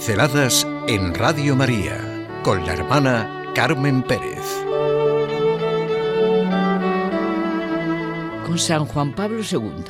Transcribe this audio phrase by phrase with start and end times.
[0.00, 4.46] Pinceladas en Radio María con la hermana Carmen Pérez.
[8.46, 9.84] Con San Juan Pablo II.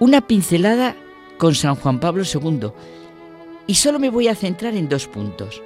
[0.00, 0.96] Una pincelada
[1.38, 2.72] con San Juan Pablo II.
[3.68, 5.62] Y solo me voy a centrar en dos puntos.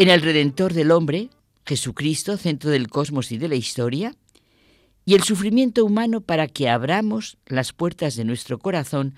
[0.00, 1.30] En el Redentor del hombre,
[1.64, 4.16] Jesucristo, centro del cosmos y de la historia,
[5.04, 9.14] y el sufrimiento humano para que abramos las puertas de nuestro corazón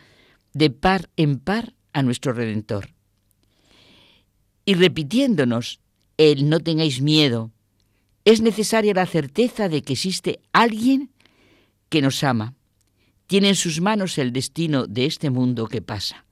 [0.52, 2.90] de par en par a nuestro Redentor.
[4.66, 5.80] Y repitiéndonos
[6.18, 7.50] el no tengáis miedo,
[8.26, 11.10] es necesaria la certeza de que existe alguien
[11.88, 12.54] que nos ama,
[13.26, 16.24] tiene en sus manos el destino de este mundo que pasa.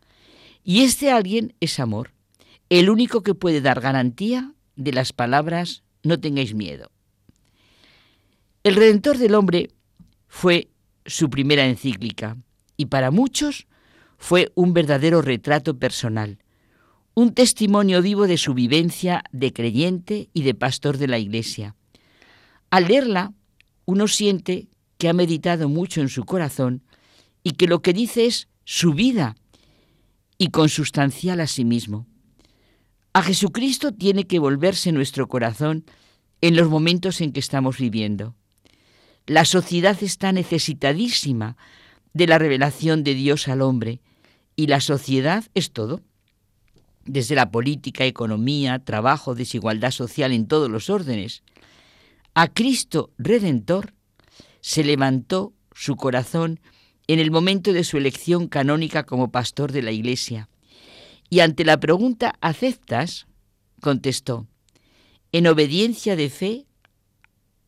[0.65, 2.13] Y este alguien es amor,
[2.69, 6.91] el único que puede dar garantía de las palabras no tengáis miedo.
[8.65, 9.71] El Redentor del hombre
[10.29, 10.69] fue
[11.05, 12.37] su primera encíclica
[12.77, 13.67] y para muchos
[14.23, 16.39] fue un verdadero retrato personal,
[17.13, 21.75] un testimonio vivo de su vivencia de creyente y de pastor de la Iglesia.
[22.71, 23.33] Al leerla,
[23.85, 26.85] uno siente que ha meditado mucho en su corazón
[27.43, 29.35] y que lo que dice es su vida
[30.39, 32.07] y consustancial a sí mismo.
[33.15, 35.85] A Jesucristo tiene que volverse nuestro corazón
[36.41, 38.37] en los momentos en que estamos viviendo.
[39.27, 41.57] La sociedad está necesitadísima
[42.15, 44.01] de la revelación de Dios al hombre
[44.57, 46.01] y la sociedad es todo.
[47.05, 51.43] Desde la política, economía, trabajo, desigualdad social en todos los órdenes.
[52.35, 53.93] A Cristo Redentor
[54.61, 56.61] se levantó su corazón
[57.09, 60.49] en el momento de su elección canónica como pastor de la Iglesia.
[61.29, 63.27] Y ante la pregunta ¿aceptas?
[63.81, 64.47] contestó,
[65.33, 66.67] en obediencia de fe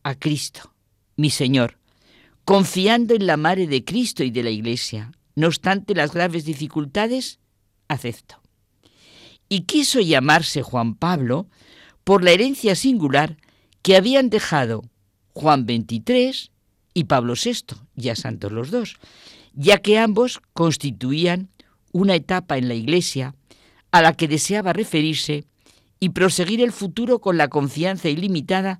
[0.03, 0.73] a Cristo,
[1.17, 1.77] mi Señor,
[2.45, 7.39] confiando en la Madre de Cristo y de la Iglesia, no obstante las graves dificultades,
[7.87, 8.41] acepto.
[9.49, 11.47] Y quiso llamarse Juan Pablo
[12.03, 13.37] por la herencia singular
[13.81, 14.83] que habían dejado
[15.33, 16.49] Juan XXIII
[16.93, 18.95] y Pablo VI, ya santos los dos,
[19.53, 21.49] ya que ambos constituían
[21.91, 23.35] una etapa en la Iglesia
[23.91, 25.45] a la que deseaba referirse
[25.99, 28.79] y proseguir el futuro con la confianza ilimitada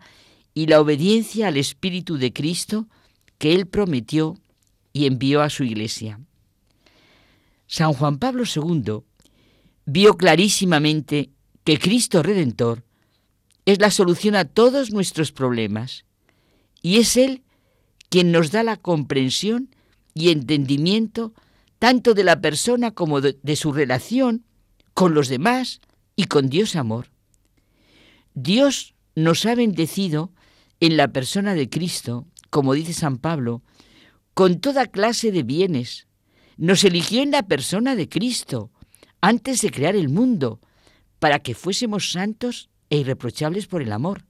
[0.53, 2.87] y la obediencia al Espíritu de Cristo
[3.37, 4.37] que Él prometió
[4.93, 6.19] y envió a su Iglesia.
[7.67, 8.99] San Juan Pablo II
[9.85, 11.31] vio clarísimamente
[11.63, 12.83] que Cristo Redentor
[13.65, 16.05] es la solución a todos nuestros problemas
[16.81, 17.43] y es Él
[18.09, 19.75] quien nos da la comprensión
[20.13, 21.33] y entendimiento
[21.79, 24.45] tanto de la persona como de, de, su relación
[24.93, 25.81] con los demás
[26.15, 27.07] y con Dios amor.
[28.33, 30.31] Dios nos ha bendecido
[30.79, 33.61] en la persona de Cristo, como dice San Pablo,
[34.33, 36.07] con toda clase de bienes,
[36.57, 38.71] nos eligió en la persona de Cristo
[39.21, 40.59] antes de crear el mundo,
[41.19, 44.25] para que fuésemos santos e irreprochables por el amor.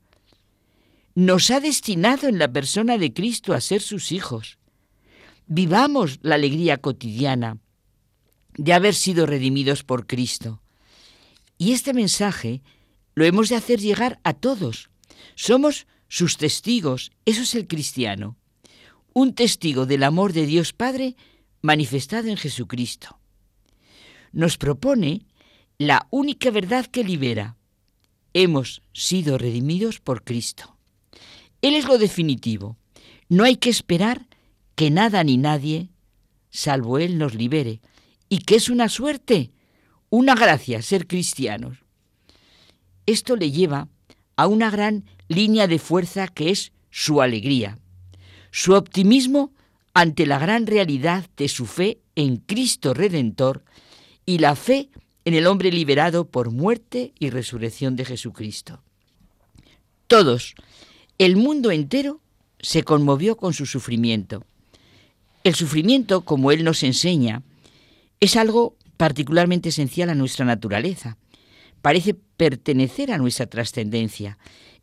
[1.14, 4.58] Nos ha destinado en la persona de Cristo a ser sus hijos.
[5.48, 7.58] Vivamos la alegría cotidiana
[8.58, 10.62] de haber sido redimidos por Cristo.
[11.58, 12.62] Y este mensaje
[13.14, 14.90] lo hemos de hacer llegar a todos.
[15.36, 17.12] Somos sus testigos.
[17.26, 18.38] Eso es el cristiano.
[19.14, 21.16] Un testigo del amor de Dios Padre
[21.66, 23.20] manifestado en Jesucristo.
[24.32, 25.26] Nos propone
[25.78, 27.58] la única verdad que libera.
[28.34, 30.78] Hemos sido redimidos por Cristo.
[31.62, 32.78] Él es lo definitivo.
[33.28, 34.28] No hay que esperar
[34.76, 35.90] que nada ni nadie,
[36.50, 37.82] salvo Él, nos libere.
[38.30, 39.52] Y que es una suerte,
[40.10, 41.80] una gracia ser cristianos.
[43.06, 43.88] Esto le lleva
[44.36, 47.80] a una gran línea de fuerza que es su alegría,
[48.52, 49.55] su optimismo
[49.96, 53.64] ante la gran realidad de su fe en Cristo Redentor
[54.26, 54.90] y la fe
[55.24, 58.84] en el hombre liberado por muerte y resurrección de Jesucristo.
[60.08, 60.54] Todos,
[61.18, 62.20] el mundo entero,
[62.60, 64.44] se conmovió con su sufrimiento.
[65.46, 67.42] El sufrimiento, como él nos enseña,
[68.20, 71.18] es algo particularmente esencial a nuestra naturaleza.
[71.82, 74.38] Parece pertenecer a nuestra trascendencia.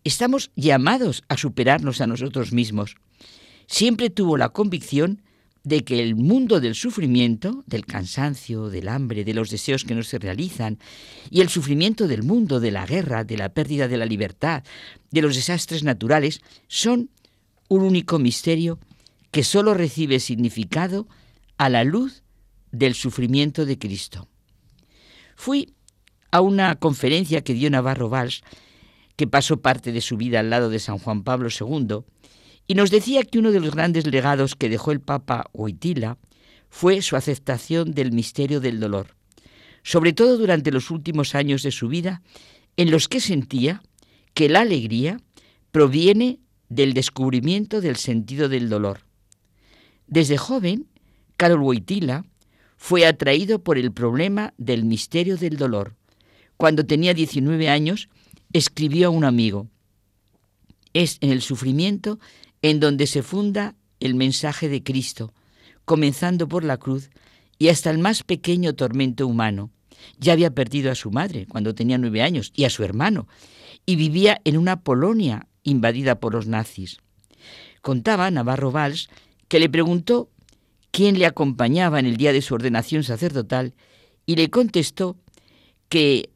[0.04, 2.96] Estamos llamados a superarnos a nosotros mismos
[3.66, 5.22] siempre tuvo la convicción
[5.64, 10.02] de que el mundo del sufrimiento, del cansancio, del hambre, de los deseos que no
[10.02, 10.78] se realizan,
[11.30, 14.64] y el sufrimiento del mundo, de la guerra, de la pérdida de la libertad,
[15.10, 17.10] de los desastres naturales, son
[17.68, 18.78] un único misterio
[19.30, 21.06] que sólo recibe significado
[21.58, 22.22] a la luz
[22.72, 24.28] del sufrimiento de Cristo.
[25.36, 25.74] Fui
[26.30, 28.42] a una conferencia que dio Navarro Valls,
[29.16, 32.04] que pasó parte de su vida al lado de San Juan Pablo II,
[32.66, 36.18] y nos decía que uno de los grandes legados que dejó el Papa Oitila
[36.68, 39.14] fue su aceptación del misterio del dolor.
[39.84, 42.22] sobre todo durante los últimos años de su vida,
[42.76, 43.82] en los que sentía
[44.32, 45.20] que la alegría
[45.72, 46.38] proviene
[46.68, 49.00] del descubrimiento del sentido del dolor.
[50.06, 50.86] Desde joven,
[51.36, 52.24] Carol Wojtyla
[52.76, 55.96] fue atraído por el problema del misterio del dolor.
[56.56, 58.08] Cuando tenía 19 años,
[58.52, 59.68] escribió a un amigo,
[60.92, 62.18] es en el sufrimiento
[62.62, 65.32] en donde se funda el mensaje de Cristo,
[65.84, 67.10] comenzando por la cruz
[67.58, 69.70] y hasta el más pequeño tormento humano.
[70.18, 73.28] Ya había perdido a su madre cuando tenía nueve años y a su hermano,
[73.86, 76.98] y vivía en una Polonia invadida por los nazis.
[77.80, 79.08] Contaba Navarro Valls
[79.48, 80.30] que le preguntó
[80.90, 83.74] quién le acompañaba en el día de su ordenación sacerdotal
[84.24, 85.16] y le contestó
[85.88, 86.30] que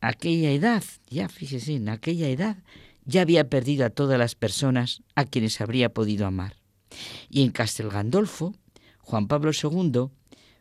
[0.00, 2.56] aquella edad, ya fíjese, en aquella edad
[3.04, 6.56] ya había perdido a todas las personas a quienes habría podido amar.
[7.28, 8.54] Y en Castel Gandolfo,
[8.98, 10.10] Juan Pablo II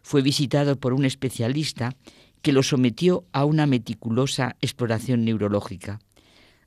[0.01, 1.95] fue visitado por un especialista
[2.41, 5.99] que lo sometió a una meticulosa exploración neurológica.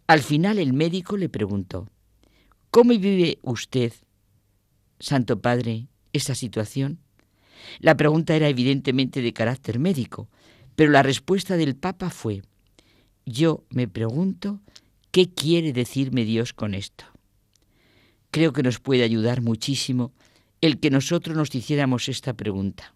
[0.06, 1.88] Al final el médico le preguntó,
[2.70, 3.92] ¿Cómo vive usted,
[4.98, 7.00] Santo Padre, esta situación?
[7.80, 10.28] La pregunta era evidentemente de carácter médico,
[10.74, 12.42] pero la respuesta del Papa fue,
[13.24, 14.60] yo me pregunto
[15.12, 17.04] qué quiere decirme Dios con esto.
[18.30, 20.12] Creo que nos puede ayudar muchísimo
[20.62, 22.94] el que nosotros nos hiciéramos esta pregunta.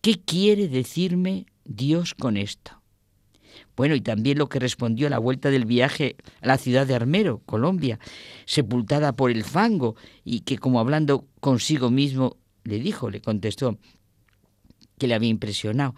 [0.00, 2.80] ¿Qué quiere decirme Dios con esto?
[3.76, 6.94] Bueno, y también lo que respondió a la vuelta del viaje a la ciudad de
[6.94, 7.98] Armero, Colombia,
[8.44, 13.78] sepultada por el fango, y que como hablando consigo mismo le dijo, le contestó,
[14.98, 15.94] que le había impresionado,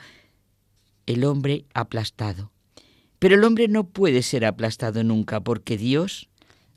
[1.04, 2.52] el hombre aplastado.
[3.18, 6.28] Pero el hombre no puede ser aplastado nunca porque Dios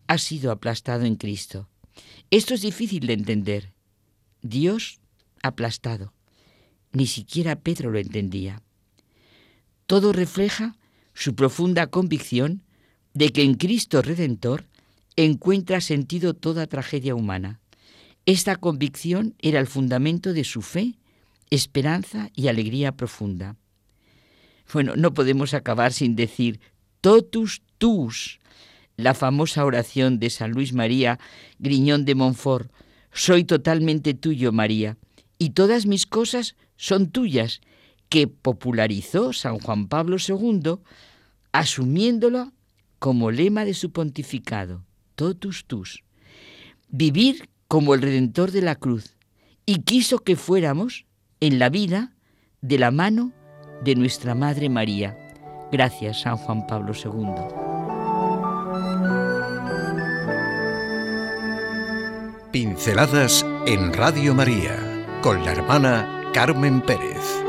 [0.07, 1.67] ha sido aplastado en Cristo.
[2.31, 3.73] Esto es difícil de entender.
[4.41, 4.99] Dios
[5.43, 6.13] aplastado.
[6.91, 8.61] Ni siquiera Pedro lo entendía.
[9.85, 10.75] Todo refleja
[11.13, 12.63] su profunda convicción
[13.13, 14.65] de que en Cristo Redentor
[15.15, 17.59] encuentra sentido toda tragedia humana.
[18.25, 20.95] Esta convicción era el fundamento de su fe,
[21.49, 23.55] esperanza y alegría profunda.
[24.71, 26.59] Bueno, no podemos acabar sin decir
[27.01, 28.39] totus tus,
[28.97, 31.19] la famosa oración de San Luis María
[31.57, 32.71] Griñón de Montfort,
[33.11, 34.97] soy totalmente tuyo, María,
[35.37, 37.61] y todas mis cosas son tuyas,
[38.09, 40.79] que popularizó San Juan Pablo II,
[41.51, 42.51] asumiéndolo
[42.97, 44.83] como lema de su pontificado,
[45.15, 46.03] totus tus,
[46.89, 49.15] vivir como el Redentor de la cruz,
[49.65, 51.05] y quiso que fuéramos
[51.39, 52.15] en la vida
[52.61, 53.31] de la mano
[53.83, 55.17] de nuestra Madre María.
[55.71, 57.69] Gracias, San Juan Pablo II.
[62.51, 64.75] Pinceladas en Radio María
[65.21, 67.48] con la hermana Carmen Pérez.